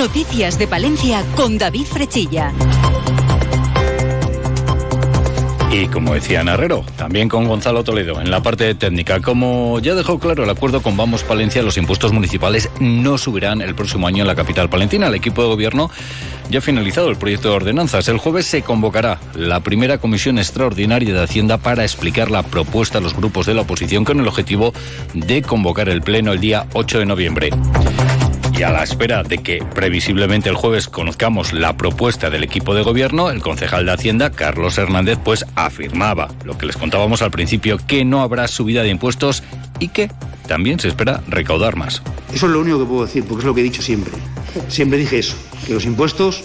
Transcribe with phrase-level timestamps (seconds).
[0.00, 2.54] Noticias de Palencia con David Frechilla.
[5.70, 9.20] Y como decía Narrero, también con Gonzalo Toledo en la parte técnica.
[9.20, 13.74] Como ya dejó claro el acuerdo con Vamos Palencia, los impuestos municipales no subirán el
[13.74, 15.08] próximo año en la capital palentina.
[15.08, 15.90] El equipo de gobierno
[16.48, 18.08] ya ha finalizado el proyecto de ordenanzas.
[18.08, 23.00] El jueves se convocará la primera comisión extraordinaria de Hacienda para explicar la propuesta a
[23.02, 24.72] los grupos de la oposición con el objetivo
[25.12, 27.50] de convocar el pleno el día 8 de noviembre.
[28.60, 32.82] Y a la espera de que previsiblemente el jueves conozcamos la propuesta del equipo de
[32.82, 37.78] gobierno, el concejal de Hacienda, Carlos Hernández, pues afirmaba lo que les contábamos al principio,
[37.78, 39.42] que no habrá subida de impuestos
[39.78, 40.10] y que
[40.46, 42.02] también se espera recaudar más.
[42.34, 44.12] Eso es lo único que puedo decir, porque es lo que he dicho siempre.
[44.68, 46.42] Siempre dije eso, que los impuestos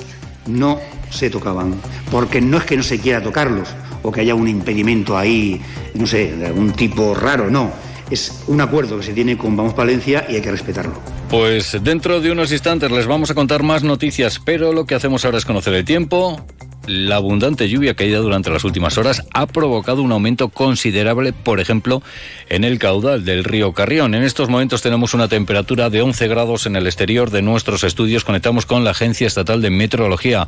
[0.48, 1.76] no se tocaban,
[2.12, 3.68] porque no es que no se quiera tocarlos
[4.04, 5.62] o que haya un impedimento ahí,
[5.96, 7.74] no sé, de algún tipo raro, no.
[8.10, 11.15] Es un acuerdo que se tiene con Vamos Palencia y hay que respetarlo.
[11.30, 15.26] Pues dentro de unos instantes les vamos a contar más noticias, pero lo que hacemos
[15.26, 16.46] ahora es conocer el tiempo.
[16.88, 22.04] La abundante lluvia caída durante las últimas horas ha provocado un aumento considerable, por ejemplo,
[22.48, 24.14] en el caudal del río Carrión.
[24.14, 28.24] En estos momentos tenemos una temperatura de 11 grados en el exterior de nuestros estudios.
[28.24, 30.48] Conectamos con la Agencia Estatal de Meteorología.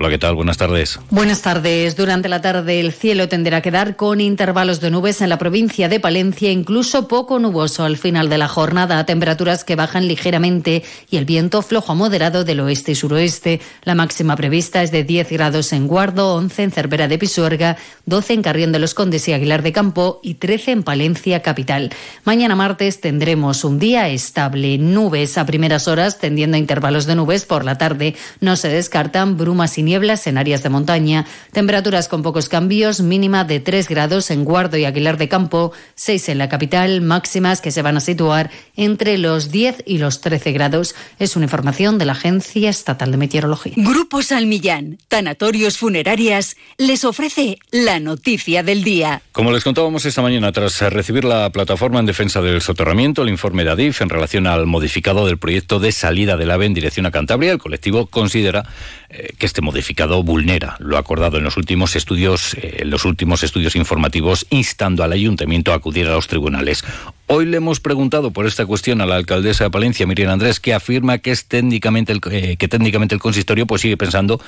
[0.00, 0.36] Hola, ¿qué tal?
[0.36, 1.00] Buenas tardes.
[1.10, 1.96] Buenas tardes.
[1.96, 5.88] Durante la tarde el cielo tenderá a quedar con intervalos de nubes en la provincia
[5.88, 11.16] de Palencia, incluso poco nuboso al final de la jornada, temperaturas que bajan ligeramente y
[11.16, 13.60] el viento flojo a moderado del oeste y suroeste.
[13.82, 18.34] La máxima prevista es de 10 grados en Guardo, 11 en Cervera de Pisuerga, 12
[18.34, 21.90] en Carrión de los Condes y Aguilar de Campo y 13 en Palencia capital.
[22.22, 27.44] Mañana martes tendremos un día estable, nubes a primeras horas tendiendo a intervalos de nubes
[27.44, 28.14] por la tarde.
[28.40, 31.26] No se descartan brumas y nieblas en áreas de montaña.
[31.52, 36.28] Temperaturas con pocos cambios, mínima de 3 grados en Guardo y Aguilar de Campo, 6
[36.28, 40.52] en la capital, máximas que se van a situar entre los 10 y los 13
[40.52, 40.94] grados.
[41.18, 43.72] Es una información de la Agencia Estatal de Meteorología.
[43.76, 49.22] Grupo Salmillán, Tanatorios Funerarias, les ofrece la noticia del día.
[49.32, 53.64] Como les contábamos esta mañana, tras recibir la plataforma en defensa del soterramiento, el informe
[53.64, 57.10] de ADIF en relación al modificado del proyecto de salida del AVE en dirección a
[57.10, 58.64] Cantabria, el colectivo considera
[59.10, 63.74] eh, que este modificado vulnera lo acordado en los últimos estudios, eh, los últimos estudios
[63.74, 66.84] informativos, instando al ayuntamiento a acudir a los tribunales.
[67.26, 70.74] Hoy le hemos preguntado por esta cuestión a la alcaldesa de Palencia, Miriam Andrés, que
[70.74, 74.42] afirma que es técnicamente el, eh, que técnicamente el consistorio pues sigue pensando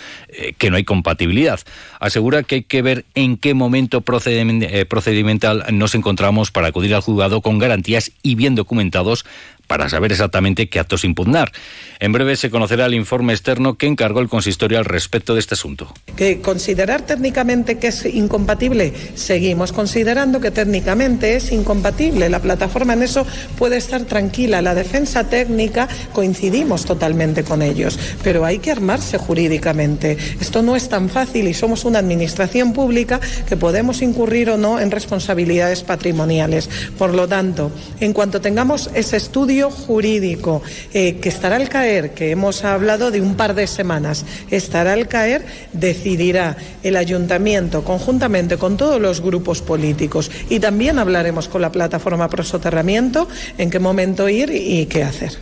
[0.59, 1.61] que no hay compatibilidad.
[1.99, 7.41] Asegura que hay que ver en qué momento procedimental nos encontramos para acudir al juzgado
[7.41, 9.25] con garantías y bien documentados
[9.71, 11.53] para saber exactamente qué actos impugnar.
[12.01, 15.55] En breve se conocerá el informe externo que encargó el consistorio al respecto de este
[15.55, 15.95] asunto.
[16.17, 22.29] Que considerar técnicamente que es incompatible, seguimos considerando que técnicamente es incompatible.
[22.29, 23.25] La plataforma en eso
[23.59, 24.61] puede estar tranquila.
[24.61, 30.19] La defensa técnica coincidimos totalmente con ellos, pero hay que armarse jurídicamente.
[30.41, 34.81] Esto no es tan fácil y somos una administración pública que podemos incurrir o no
[34.81, 36.69] en responsabilidades patrimoniales.
[36.99, 37.71] Por lo tanto,
[38.01, 40.63] en cuanto tengamos ese estudio jurídico
[40.95, 45.09] eh, que estará al caer, que hemos hablado de un par de semanas, estará al
[45.09, 51.73] caer, decidirá el ayuntamiento conjuntamente con todos los grupos políticos y también hablaremos con la
[51.73, 53.29] plataforma pro soterramiento
[53.59, 55.33] en qué momento ir y qué hacer.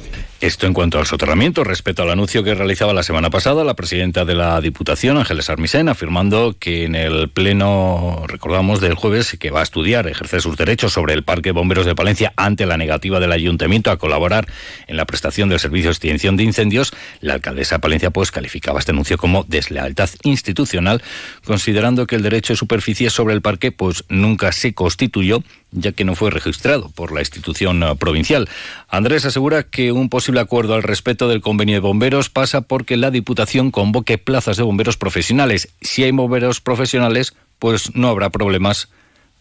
[0.40, 4.24] Esto en cuanto al soterramiento, respecto al anuncio que realizaba la semana pasada la presidenta
[4.24, 9.58] de la Diputación, Ángeles Armisen, afirmando que en el pleno, recordamos, del jueves, que va
[9.58, 13.32] a estudiar, ejercer sus derechos sobre el Parque Bomberos de Palencia ante la negativa del
[13.32, 14.46] Ayuntamiento a colaborar
[14.86, 18.78] en la prestación del servicio de extinción de incendios, la alcaldesa de Palencia pues calificaba
[18.78, 21.02] este anuncio como deslealtad institucional,
[21.44, 26.04] considerando que el derecho de superficie sobre el parque pues nunca se constituyó ya que
[26.04, 28.48] no fue registrado por la institución eh, provincial.
[28.88, 33.10] Andrés asegura que un posible acuerdo al respecto del convenio de bomberos pasa porque la
[33.10, 35.68] Diputación convoque plazas de bomberos profesionales.
[35.80, 38.88] Si hay bomberos profesionales, pues no habrá problemas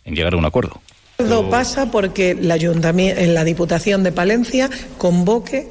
[0.06, 0.82] en llegar a un acuerdo.
[1.50, 5.68] Pasa porque la, en la Diputación de Palencia convoque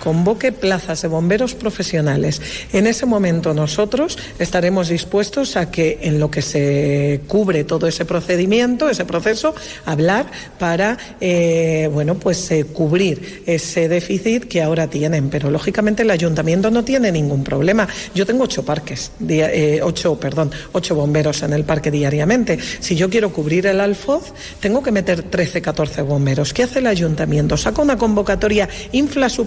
[0.00, 2.40] convoque plazas de bomberos profesionales.
[2.72, 8.04] En ese momento nosotros estaremos dispuestos a que en lo que se cubre todo ese
[8.04, 9.54] procedimiento, ese proceso,
[9.84, 15.28] hablar para eh, bueno pues eh, cubrir ese déficit que ahora tienen.
[15.30, 17.88] Pero lógicamente el ayuntamiento no tiene ningún problema.
[18.14, 22.58] Yo tengo ocho parques, eh, ocho, perdón, ocho bomberos en el parque diariamente.
[22.80, 26.52] Si yo quiero cubrir el alfoz, tengo que meter 13, 14 bomberos.
[26.52, 27.56] ¿Qué hace el ayuntamiento?
[27.56, 29.46] Saca una convocatoria, infla su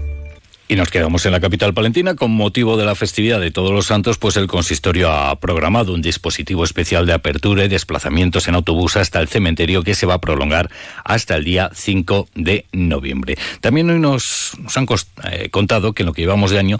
[0.71, 2.15] Y nos quedamos en la capital palentina.
[2.15, 6.01] Con motivo de la festividad de Todos los Santos, pues el consistorio ha programado un
[6.01, 10.21] dispositivo especial de apertura y desplazamientos en autobús hasta el cementerio que se va a
[10.21, 10.69] prolongar
[11.03, 13.37] hasta el día 5 de noviembre.
[13.59, 14.87] También hoy nos, han
[15.29, 16.79] eh, contado que en lo que llevamos de año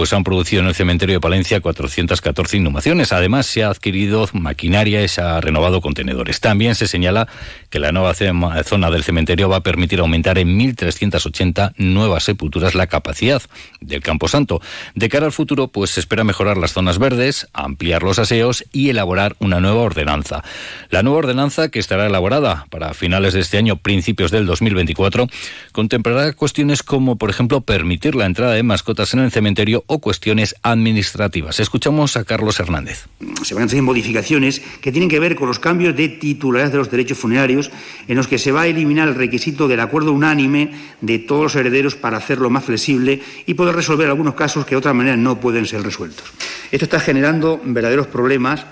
[0.00, 3.12] pues han producido en el cementerio de Palencia 414 inhumaciones.
[3.12, 6.40] Además, se ha adquirido maquinaria y se ha renovado contenedores.
[6.40, 7.28] También se señala
[7.68, 12.86] que la nueva zona del cementerio va a permitir aumentar en 1.380 nuevas sepulturas la
[12.86, 13.42] capacidad
[13.82, 14.62] del Campo Santo.
[14.94, 18.88] De cara al futuro, pues se espera mejorar las zonas verdes, ampliar los aseos y
[18.88, 20.42] elaborar una nueva ordenanza.
[20.88, 25.26] La nueva ordenanza, que estará elaborada para finales de este año, principios del 2024,
[25.72, 30.54] contemplará cuestiones como, por ejemplo, permitir la entrada de mascotas en el cementerio o cuestiones
[30.62, 31.58] administrativas.
[31.58, 33.08] Escuchamos a Carlos Hernández.
[33.42, 36.78] Se van a hacer modificaciones que tienen que ver con los cambios de titularidad de
[36.78, 37.72] los derechos funerarios,
[38.06, 40.70] en los que se va a eliminar el requisito del acuerdo unánime
[41.00, 44.78] de todos los herederos para hacerlo más flexible y poder resolver algunos casos que de
[44.78, 46.30] otra manera no pueden ser resueltos.
[46.70, 48.64] Esto está generando verdaderos problemas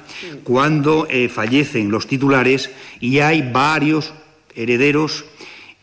[0.45, 2.71] cuando eh, fallecen los titulares
[3.01, 4.15] y hay varios
[4.55, 5.25] herederos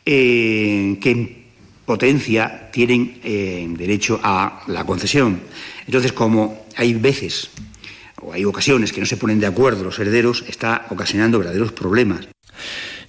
[0.06, 1.45] eh, que
[1.86, 5.42] potencia tienen eh, derecho a la concesión.
[5.86, 7.50] Entonces, como hay veces
[8.22, 12.28] o hay ocasiones que no se ponen de acuerdo los herederos, está ocasionando verdaderos problemas.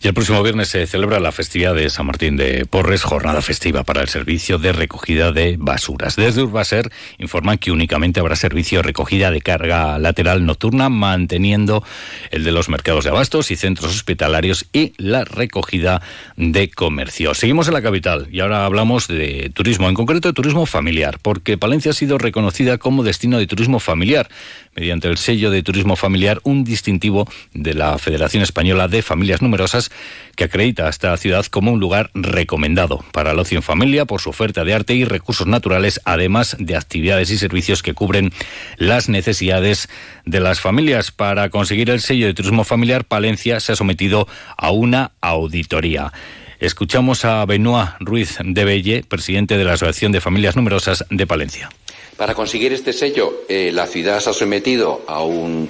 [0.02, 3.82] Y el próximo viernes se celebra la festividad de San Martín de Porres, jornada festiva
[3.82, 6.16] para el servicio de recogida de basuras.
[6.16, 11.82] Desde Urbaser informan que únicamente habrá servicio de recogida de carga lateral nocturna, manteniendo
[12.30, 16.02] el de los mercados de abastos y centros hospitalarios y la recogida
[16.36, 17.34] de comercio.
[17.34, 21.56] Seguimos en la capital y ahora hablamos de turismo, en concreto de turismo familiar, porque
[21.56, 24.28] Palencia ha sido reconocida como destino de turismo familiar
[24.76, 29.90] mediante el sello de turismo familiar, un distintivo de la Federación Española de Familias Numerosas
[30.36, 34.20] que acredita a esta ciudad como un lugar recomendado para el ocio en familia por
[34.20, 38.32] su oferta de arte y recursos naturales, además de actividades y servicios que cubren
[38.76, 39.88] las necesidades
[40.26, 41.10] de las familias.
[41.10, 44.28] Para conseguir el sello de turismo familiar, Palencia se ha sometido
[44.58, 46.12] a una auditoría.
[46.60, 51.70] Escuchamos a Benoit Ruiz de Belle, presidente de la Asociación de Familias Numerosas de Palencia.
[52.16, 55.68] Para conseguir este sello, eh, la ciudad se ha sometido a un,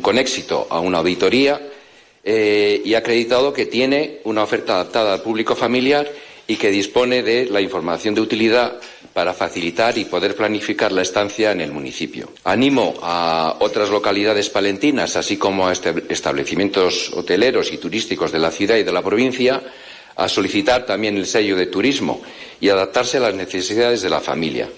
[0.00, 1.60] con éxito a una auditoría
[2.24, 6.10] eh, y ha acreditado que tiene una oferta adaptada al público familiar
[6.46, 8.80] y que dispone de la información de utilidad
[9.12, 12.30] para facilitar y poder planificar la estancia en el municipio.
[12.44, 18.76] Animo a otras localidades palentinas, así como a establecimientos hoteleros y turísticos de la ciudad
[18.76, 19.62] y de la provincia,
[20.16, 22.22] a solicitar también el sello de turismo
[22.60, 24.68] y adaptarse a las necesidades de la familia.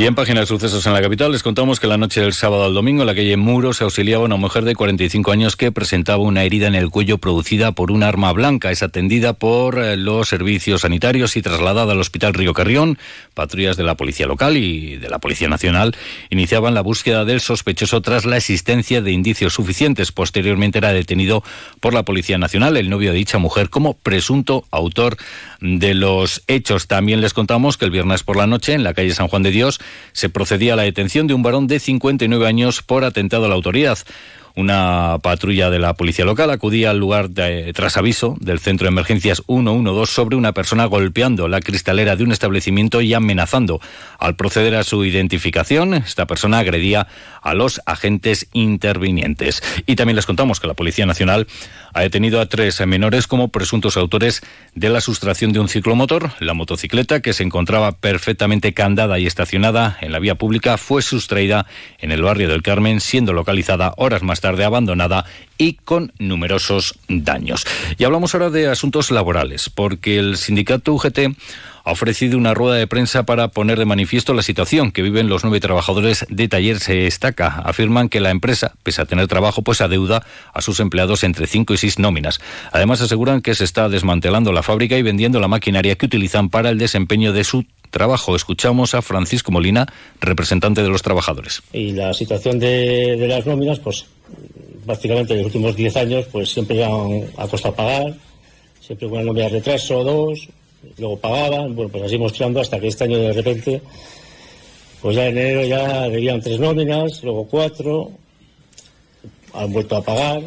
[0.00, 2.64] Y en página de sucesos en la capital les contamos que la noche del sábado
[2.64, 6.22] al domingo en la calle Muro se auxiliaba una mujer de 45 años que presentaba
[6.22, 8.70] una herida en el cuello producida por un arma blanca.
[8.70, 12.96] Es atendida por eh, los servicios sanitarios y trasladada al Hospital Río Carrión.
[13.34, 15.94] Patrullas de la Policía Local y de la Policía Nacional
[16.30, 20.12] iniciaban la búsqueda del sospechoso tras la existencia de indicios suficientes.
[20.12, 21.44] Posteriormente era detenido
[21.78, 25.18] por la Policía Nacional el novio de dicha mujer como presunto autor
[25.60, 26.86] de los hechos.
[26.86, 29.50] También les contamos que el viernes por la noche en la calle San Juan de
[29.50, 29.78] Dios
[30.12, 33.54] se procedía a la detención de un varón de 59 años por atentado a la
[33.54, 33.98] autoridad.
[34.56, 37.28] Una patrulla de la policía local acudía al lugar
[37.74, 42.32] tras aviso del centro de emergencias 112 sobre una persona golpeando la cristalera de un
[42.32, 43.80] establecimiento y amenazando.
[44.18, 47.06] Al proceder a su identificación, esta persona agredía
[47.42, 49.62] a los agentes intervinientes.
[49.86, 51.46] Y también les contamos que la Policía Nacional
[51.92, 54.42] ha detenido a tres menores como presuntos autores
[54.74, 56.32] de la sustracción de un ciclomotor.
[56.40, 61.66] La motocicleta, que se encontraba perfectamente candada y estacionada en la vía pública, fue sustraída
[61.98, 65.24] en el barrio del Carmen, siendo localizada horas más tarde abandonada
[65.58, 67.66] y con numerosos daños.
[67.98, 71.18] Y hablamos ahora de asuntos laborales, porque el sindicato UGT
[71.84, 75.44] ha ofrecido una rueda de prensa para poner de manifiesto la situación que viven los
[75.44, 77.48] nueve trabajadores de Taller Se Estaca.
[77.64, 81.74] Afirman que la empresa, pese a tener trabajo, pues adeuda a sus empleados entre cinco
[81.74, 82.40] y seis nóminas.
[82.72, 86.70] Además, aseguran que se está desmantelando la fábrica y vendiendo la maquinaria que utilizan para
[86.70, 88.34] el desempeño de su trabajo.
[88.36, 89.86] Escuchamos a Francisco Molina,
[90.20, 91.62] representante de los trabajadores.
[91.72, 94.06] Y la situación de, las nóminas, pues
[94.86, 98.14] prácticamente en los últimos diez años, pues siempre han, ha costado pagar,
[98.80, 100.48] siempre una nómina de retraso dos,
[100.98, 103.82] luego pagaban, bueno, pues así mostrando hasta que este año de repente,
[105.02, 108.10] pues ya en enero ya debían tres nóminas, luego cuatro,
[109.52, 110.42] han vuelto a pagar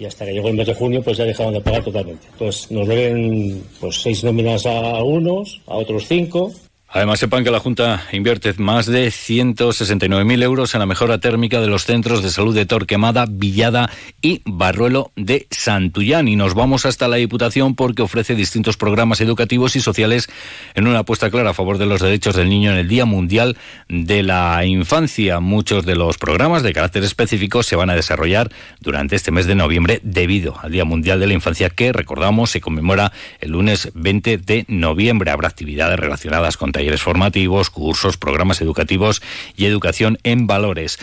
[0.00, 2.26] y hasta que llegó el mes de junio pues ya dejaron de pagar totalmente.
[2.32, 6.50] Entonces nos deben pues seis nóminas a unos, a otros cinco
[6.92, 11.68] Además, sepan que la Junta invierte más de 169.000 euros en la mejora térmica de
[11.68, 13.88] los centros de salud de Torquemada, Villada
[14.20, 16.26] y Barruelo de Santullán.
[16.26, 20.28] Y nos vamos hasta la Diputación porque ofrece distintos programas educativos y sociales
[20.74, 23.56] en una apuesta clara a favor de los derechos del niño en el Día Mundial
[23.88, 25.38] de la Infancia.
[25.38, 29.54] Muchos de los programas de carácter específico se van a desarrollar durante este mes de
[29.54, 34.38] noviembre debido al Día Mundial de la Infancia que, recordamos, se conmemora el lunes 20
[34.38, 35.30] de noviembre.
[35.30, 39.22] Habrá actividades relacionadas con talleres formativos, cursos, programas educativos
[39.54, 40.98] y educación en valores.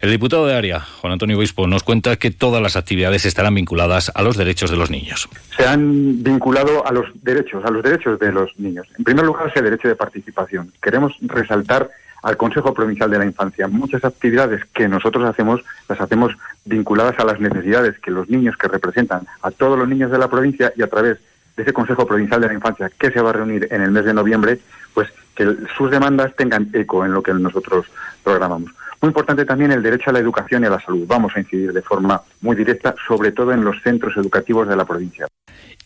[0.00, 4.10] El diputado de área, Juan Antonio Obispo, nos cuenta que todas las actividades estarán vinculadas
[4.16, 5.28] a los derechos de los niños.
[5.56, 8.88] Se han vinculado a los derechos, a los derechos de los niños.
[8.98, 10.72] En primer lugar, ese derecho de participación.
[10.82, 11.88] Queremos resaltar
[12.24, 13.68] al Consejo Provincial de la Infancia.
[13.68, 16.32] Muchas actividades que nosotros hacemos las hacemos
[16.64, 20.28] vinculadas a las necesidades que los niños que representan a todos los niños de la
[20.28, 23.34] provincia y a través de ese Consejo Provincial de la Infancia que se va a
[23.34, 24.58] reunir en el mes de noviembre,
[24.94, 27.86] pues que sus demandas tengan eco en lo que nosotros
[28.22, 28.72] programamos.
[29.00, 31.04] Muy importante también el derecho a la educación y a la salud.
[31.08, 34.84] Vamos a incidir de forma muy directa, sobre todo en los centros educativos de la
[34.84, 35.26] provincia.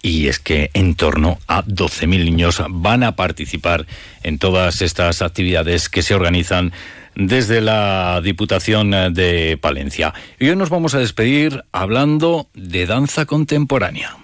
[0.02, 3.86] Y es que en torno a 12.000 niños van a participar
[4.22, 6.72] en todas estas actividades que se organizan
[7.14, 10.12] desde la Diputación de Palencia.
[10.38, 14.14] Y hoy nos vamos a despedir hablando de danza contemporánea.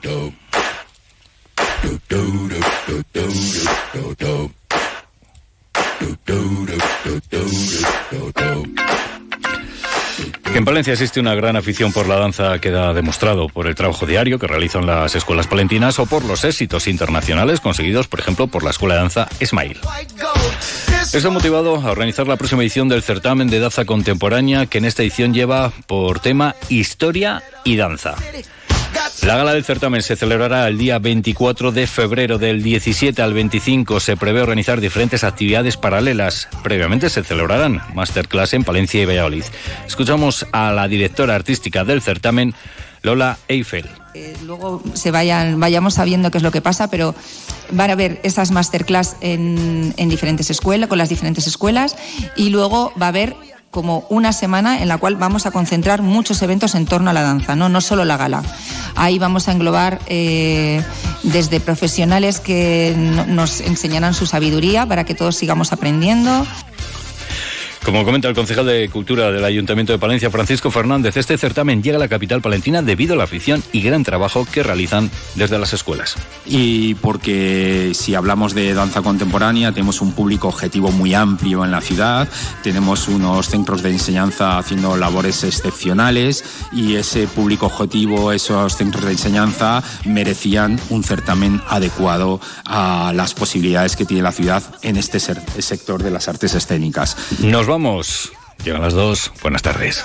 [10.54, 14.38] En Palencia existe una gran afición por la danza queda demostrado por el trabajo diario
[14.38, 18.70] que realizan las escuelas palentinas o por los éxitos internacionales conseguidos, por ejemplo, por la
[18.70, 19.80] Escuela de Danza Smile.
[21.12, 24.84] Eso ha motivado a organizar la próxima edición del certamen de danza contemporánea que en
[24.84, 28.14] esta edición lleva por tema Historia y Danza.
[29.26, 34.00] La gala del certamen se celebrará el día 24 de febrero del 17 al 25.
[34.00, 36.48] Se prevé organizar diferentes actividades paralelas.
[36.64, 39.44] Previamente se celebrarán masterclass en Palencia y Valladolid.
[39.86, 42.52] Escuchamos a la directora artística del certamen,
[43.02, 43.88] Lola Eiffel.
[44.14, 47.14] Eh, luego se vayan, vayamos sabiendo qué es lo que pasa, pero
[47.70, 51.96] van a haber esas masterclass en, en diferentes escuelas, con las diferentes escuelas,
[52.34, 53.36] y luego va a haber
[53.72, 57.22] como una semana en la cual vamos a concentrar muchos eventos en torno a la
[57.22, 58.42] danza, no, no solo la gala.
[58.94, 60.84] Ahí vamos a englobar eh,
[61.22, 62.94] desde profesionales que
[63.28, 66.46] nos enseñarán su sabiduría para que todos sigamos aprendiendo.
[67.84, 71.96] Como comenta el concejal de Cultura del Ayuntamiento de Palencia, Francisco Fernández, este certamen llega
[71.96, 75.72] a la capital palentina debido a la afición y gran trabajo que realizan desde las
[75.72, 76.14] escuelas.
[76.46, 81.80] Y porque si hablamos de danza contemporánea, tenemos un público objetivo muy amplio en la
[81.80, 82.28] ciudad,
[82.62, 89.12] tenemos unos centros de enseñanza haciendo labores excepcionales y ese público objetivo, esos centros de
[89.12, 96.00] enseñanza, merecían un certamen adecuado a las posibilidades que tiene la ciudad en este sector
[96.00, 97.16] de las artes escénicas
[97.72, 98.32] vamos.
[98.64, 99.32] Llegan las dos.
[99.42, 100.04] Buenas tardes.